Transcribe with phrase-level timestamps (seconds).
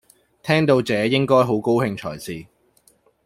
[0.41, 2.47] 聽到這應該好高興才是